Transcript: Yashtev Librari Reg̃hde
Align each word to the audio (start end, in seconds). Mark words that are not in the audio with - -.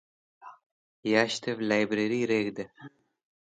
Yashtev 1.11 1.57
Librari 1.69 2.21
Reg̃hde 2.29 2.65